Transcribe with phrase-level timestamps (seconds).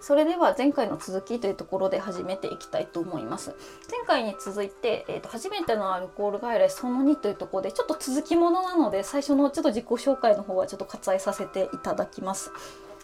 [0.00, 3.54] それでは前回の続きというところで始めていきたいと思います。
[3.90, 12.50] 前回に続いて、えーと、初めてのアルコール外来その2というところでちょっと続きものなので最初のちょっと自己紹介の方はちょっと割愛させていただきます。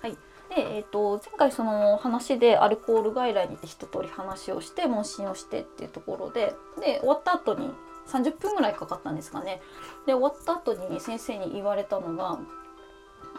[0.01, 0.13] はい、
[0.54, 7.71] で、えーと、前回その話でアルコール外来にて一通り話をして問診をしてっていうところでで終わった後に
[8.09, 9.61] 30分ぐらいかかったんですかね。
[10.06, 12.38] で終わった後に先生に言われたのが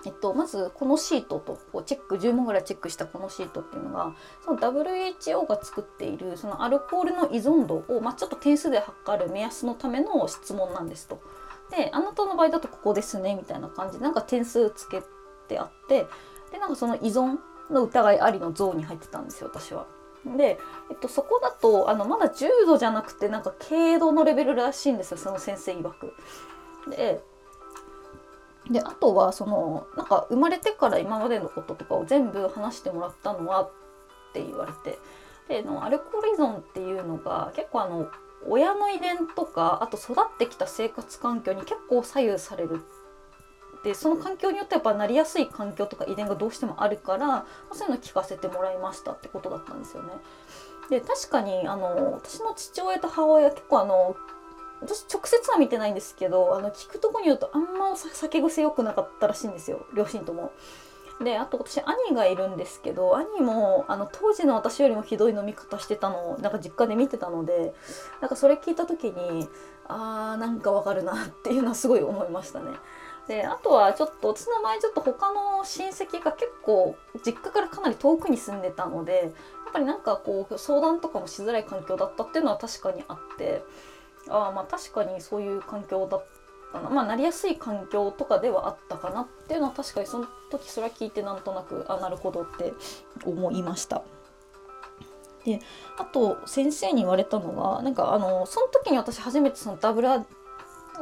[0.05, 11.21] えっと、まずこのシートとこうチェック10問ぐらいチェックしたこのシートっていうのがその WHO が作っているそのアルコールの依存度を、まあ、ちょっと点数で測る目安のための質問なんですと。
[11.69, 15.01] であなたの場合だとここですねみたいな感じでなんか点数つけ
[15.47, 16.05] てあって
[16.51, 17.37] でなんかその依存
[17.71, 19.87] の疑いありのゾーンに入ってたんですよ私は。
[20.25, 20.57] で、
[20.89, 26.13] えっと、そこだとあのまだ重度じゃなくてなんか軽度のレベルらしいんですよその先生曰く。
[26.89, 27.21] で
[28.69, 33.71] であとはそのなんか生まれてから今までのこととかを全部話してもらったのはっ
[34.33, 34.99] て言われて
[35.49, 38.09] でのアルコール依存っていうのが結構あの
[38.47, 42.81] 親の遺伝とかあと育ってきた生活環境に結構左右される
[43.83, 50.13] でその環境によってやっぱなりやすい環境とか遺伝がどうしてもあるからそういうの聞かせてもらいましたってことだったんですよね。
[50.89, 54.15] で確かにあの私の父親と母親結構あの
[54.83, 60.51] 私直接は見てないんですけどあの聞くとこによるとあんま酒癖良くなかったらしいんですよ両親とも。
[61.23, 67.73] であと私兄がいるんですけど兄もあの当時の私よりもひどい飲み方してたのをなんか実家で見てたので
[68.19, 69.47] なんかそれ聞いた時に
[69.87, 72.71] あーなんかわかるなっていうのはすごい思いましたね。
[73.27, 83.63] であとはちょっと私の場合ちょっと他の親戚が結構実家からかなり遠くに住んでたのでやっぱりなんかこう相談とかもしづらい環境だったっていうのは確かにあって
[84.29, 86.25] あまあ確かにそういう環境だっ
[86.71, 86.89] たな。
[86.89, 92.73] まあなりやすい環境とかではあったかなっていうのは確かにその時それは聞いてなんとなくあなるほどって
[93.25, 94.01] 思いました。
[95.45, 95.59] で
[95.97, 100.07] あと先生に言われたのがなんかあのその時に私初めてそのダブル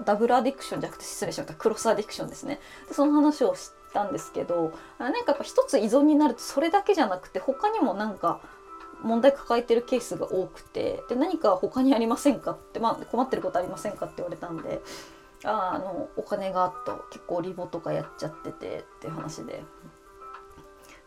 [0.04, 1.54] ダブルアディクションじゃなくて失礼しました。
[1.54, 2.60] クロスアディクションですね。
[2.88, 8.42] でその話をしたんですけどなんかやっぱ一つ依存になるとそれだけじゃなくて他にもなんか
[9.04, 14.82] 問題抱えてるケースが多くてで何か他にありませんかって、まあ、困ってることありませんかって言われたんで
[15.44, 19.64] ああのお金があと結構リボとかやっちゃっててっていう話で。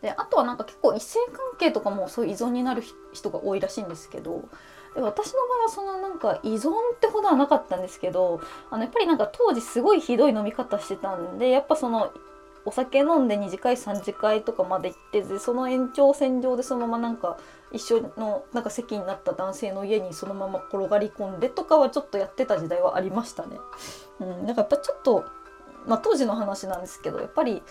[0.01, 2.83] であとはなんか結構異性関係とかもそういう依存になる
[3.13, 4.43] 人が多いらしいんですけど
[4.93, 8.39] で私の場合はそのなんか依存ってほどはなかったんですけど
[8.69, 12.11] あのやっぱりなんか当時すごいひどい飲み方してたんでやっぱその
[12.65, 17.37] お酒飲んで2次会3次会とかまで行ってでその延長線上でそのままなんか
[17.71, 23.57] 一緒のなんか席になった男性の家にそのまま転がり込んでとかはちょっとやってた時代はありましたね。
[24.19, 25.25] うん、なんかやっぱちょっと、
[25.85, 27.61] まあ、当時の話なんですけどやっぱり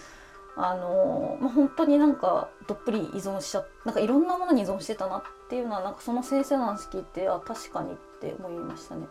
[0.57, 9.07] あのー、まあ、本当になんかどっぷり依存しちゃなんかいろんなものに依存してたなっていうのはなんかその先生の話聞いてあ確かにって思いましたね。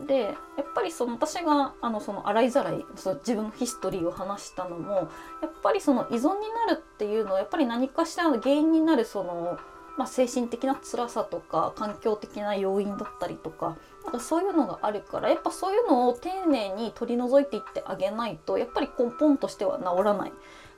[0.00, 0.30] でや
[0.62, 5.10] っぱりその私があのその洗いざらいその自分のヒストリーを話したのも
[5.42, 6.22] やっぱりその依存に
[6.66, 9.58] なるっていうのはやっぱり何かしらの原因になるその、
[9.96, 20.32] まあ、精神的な辛さとか環境的な要因だったりとかなんかそういうのがあるからやっぱそういうのを丁寧に取り除いていってあげないとやっぱり根本としては治らない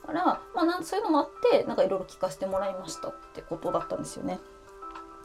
[0.07, 4.41] から、まあ、なんそういうのもあってなんかいろいろ聞かせてもらいましたってことだったんですよね。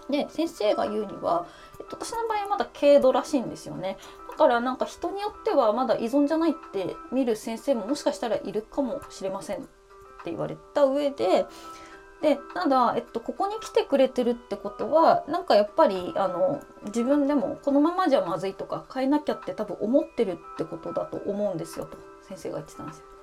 [0.09, 1.47] で先生が言うには、
[1.79, 3.97] えっと、私の場合はまだ軽度らしいんですよね
[4.29, 9.61] だからなんか人によってはまだ依存じゃないって見る先生ももしかしたらいるかもしれませんっ
[10.23, 11.45] て言われた上で
[12.21, 23.14] でただ、えっと、ここに来てくれてるってことはなんかやっぱりあの自分でもこのままじゃまずいとか変えなきゃって多分思ってるってことだと思うんですよと先生が言ってたんですよ。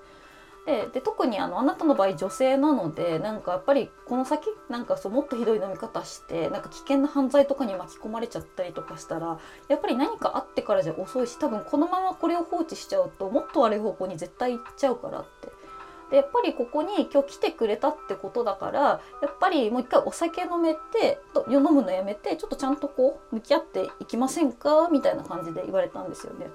[0.65, 15.51] でで特にあのあなたの場合女性なのでなんかやっぱりこの先なんかそうもっとひどい飲み方してなんか危険な犯罪とかに巻き込まれちゃったりとかしたらやっぱり何かあってからじゃ遅いし多分このままこれを放置しちゃうともっと悪い方向に絶対行っちゃうからって。
[16.11, 24.91] でやっぱりここに今日来てくれたってことだからやっぱりもう一回お酒飲めて飲むのやめてちょっとちゃんとこう向き合っていきませんか？
[24.93, 26.51] みたいな感じで言われたんですよね。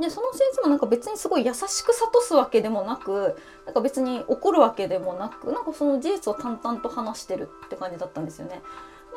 [0.00, 3.36] でその先生もなんか別にすごい優しく諭すわけでもなく
[3.66, 8.62] なんか別に怒るわけでもなくなんかその事実を淡々と話してるって感じだったんですよね。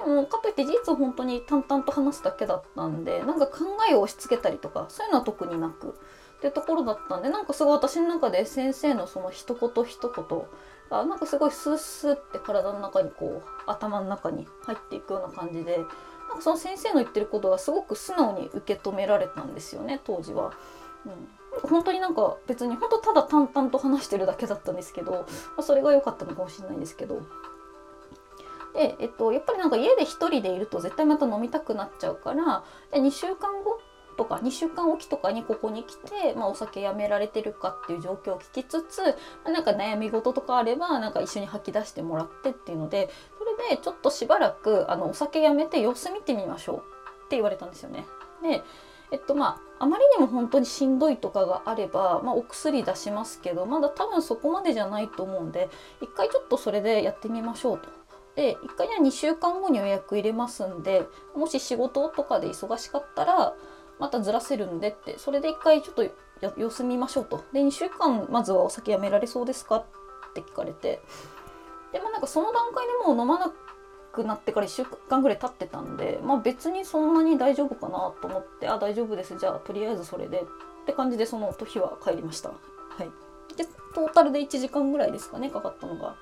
[0.05, 5.95] でもかといって事実を本当に淡々と話すだけだったんでなんか考えを押し付けたりとかそういうのは特になく
[6.37, 10.41] ってところだったんでなんかすごい私の中で先生のその一言一言
[10.89, 15.79] がなんかすごいスースーって体の中にこう頭の中に入っていくような感じで
[16.35, 20.51] なんかその先生の言ってることがすごく素直に受け止められたんですよね当時は。
[21.05, 21.09] う
[21.65, 25.25] ん、本当になんか別に本当ただ淡々と話してるだけだったんですけど、ま
[25.59, 27.21] あ、それが良かったのかもしれないんですけど
[28.73, 33.79] で、えっと、やっぱりなんか家で1人でいると絶対また飲みたくなっちゃうからで2週間後
[34.15, 39.13] とか2週間おきとかにここに来て、まあ、お酒やめられてるかっていう状況を聞きつつ、ま
[39.47, 46.81] あ、なんか悩み事とかあればなんか一緒に吐き出してもらってっていうのでそれでちょっとしばらくあのお酒やめて様子見てみましょうっ
[47.29, 48.05] て言われたんですよね。
[48.41, 48.63] で
[49.11, 55.69] えっとまあ、あまりにも本当にしんどいとかがあれば、まあ、お薬出しますけどまだ多分そこまでじゃないと思うんで
[56.01, 57.89] 一回ちょっとそれでやってみましょうと。
[58.35, 63.53] で1回には2週間後に予約入れますんでもし仕事とかで忙しかったら
[63.99, 66.03] またずらせるんでってそれで1回ちょっと
[66.57, 67.43] 様子見ましょうと。
[67.53, 69.85] で2週間まずはお酒やめられそうですかっ
[70.33, 71.01] て聞かれて。
[71.93, 73.53] でもなんかその段階でもう飲まな
[74.11, 79.37] くなってから1週間ぐらい経ってたんでまあ別にそんなに大丈夫かなと思ってあ大丈夫です。
[79.37, 80.41] じゃあとりあえずそれで。
[80.41, 82.49] って感じでその日は帰りました。
[82.49, 82.55] は
[82.99, 83.09] い。
[83.55, 83.65] で
[83.95, 86.15] トータルで1時間ぐらいですかねかかったのが。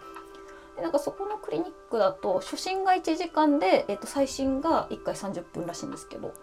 [0.78, 6.34] でなんかそこのクリニックだと初診が1時間で、えー、と最新が1回30分らしいんですけど。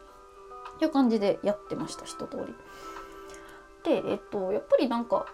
[0.85, 2.55] いう感じでやってました一通り。
[3.83, 5.27] でえっとやっぱりなんか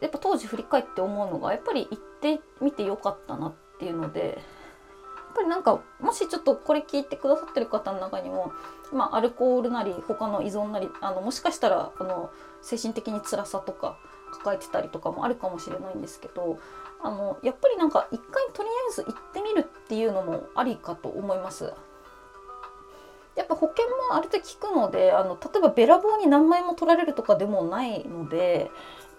[0.00, 4.36] やっぱ当時振り返って思うのがやっぱり行ってみてよかったなっていうのでやっ
[5.34, 8.52] ぱりなんかもしちょっとこれ聞いてくださってる方の中にも、
[8.92, 12.30] まあ、アルコールなり他の依存なりあのもしかしたらあの
[12.62, 13.98] 精神的に辛さとか
[14.32, 16.58] 抱えてたりとかもあるかもしれないんですけど
[17.02, 21.72] あのやっぱりなんか一回とりあえず行ってみるっていうのもありかと思います。
[23.36, 28.70] やっぱ保険もある程度効くのであの例えばべらぼうに何枚も取られるとかでもないので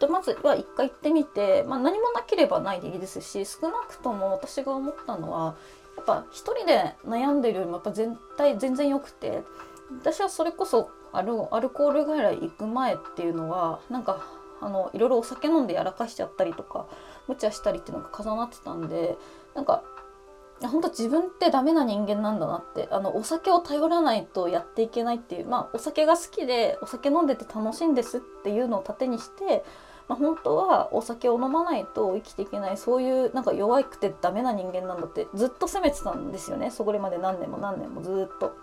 [0.10, 5.56] まずは一回行ってみて、まあ、何もなければないでいいですし少なくとも私が思ったのは
[5.96, 9.44] やっぱ一人で悩んでるよりもやっぱ全体全然良くて
[10.02, 14.26] 私はそれこそアルアルコール外来行く前っていうのはなんか
[14.62, 16.88] あのいろいろお酒飲んでやらかしちゃったりとか
[17.28, 19.18] 無茶したりっていうのが重なってたんで
[19.54, 19.84] なんか
[20.62, 29.66] 本当自分ってダメな人間なんだなってあのお酒を頼らないとやっていけないっていうまあお酒が好きでお酒飲んでて楽しいんですっていうのを盾にして、
[30.08, 38.56] まあ、本当はお酒を飲まないと生きていけないそういうなんか弱くてダメな人間なんだってずっと責めてたんですよねそこまで何年も何年もずっと。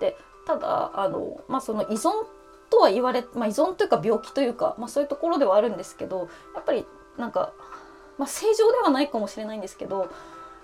[0.00, 2.10] でただあの、まあ、その依存
[2.68, 6.84] とは言われ、まあ、依存というか病気というか、まあ、そういうところではあるんですけどやっぱり
[7.16, 7.52] なんか、
[8.22, 10.08] まあ、正常ではないかもしれないんですけど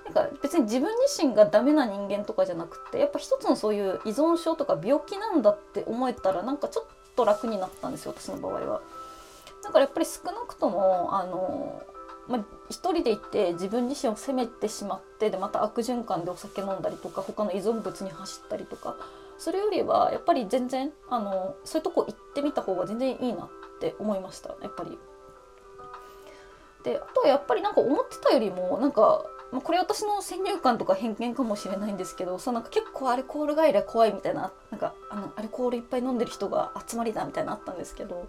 [0.04, 8.80] なんか別に自分自身がダメな人間とかじゃなくてやっぱ一つのそういう依存症とか病気なんだって思えたらなんかちょっと楽になったんですよ私の場合は。
[9.64, 11.82] だからやっぱり少なくともあの
[12.28, 18.96] まあ、一人で行って自分自身を責めてしまってでまた悪循環でお酒飲んだりとか他の依存物に走ったりとか
[19.38, 23.48] それよりはやっぱり全然あのそういうとこ行ってみた方が全然いいなっ
[23.80, 24.98] て思いましたやっぱり。
[26.84, 38.28] であとはやっぱりなんか思ってたよりもなんか、まあ、これ私の先入観とか偏見かもしれないんですけどそうなんか結構アルコール外来怖いみたいななんかあのアルコールいっぱい飲んでる人が集まりだみたいなあったんですけど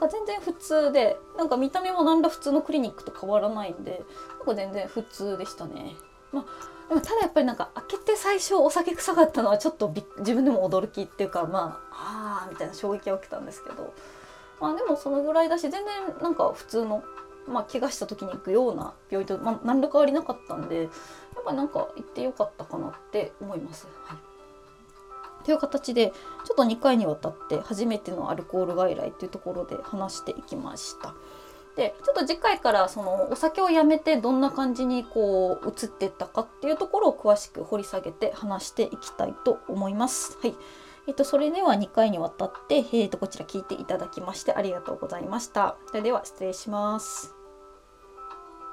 [0.00, 4.02] なんか全然普通でなんか見た目もなんら普通のクリニックと変わらないんで
[4.38, 5.94] なんか全然普通でしたね。
[6.32, 13.94] まあでもただやっぱりなんか開けて最初お酒臭かったのはちょっと自分でも驚きっていうかまあああみたいな衝撃が起きたんですけど
[14.60, 15.84] まあでもそのぐらいだし全然
[16.22, 17.02] なんか普通の
[17.48, 20.90] まあ怪我した時に行くような病院と、まあ、何ら変わりなかったんでやっ
[21.44, 23.86] ぱなんか行ってよかったかなって思います。
[24.04, 24.18] はい
[25.44, 26.12] という形で
[26.44, 31.14] ちょっと2回にわたって初めてのアルコール外来というところで話していきました。
[31.76, 40.38] でちょっと次回からそのお酒をやめてどんな感じにこう移っていったかっていうところを詳しく掘り下げて話していきたいと思います。
[40.40, 40.54] はい
[41.06, 45.76] えっと、それでは2回にわたって、えっと、こちら聞いていただきましてありがとうございました。
[45.88, 47.43] それでは失礼します。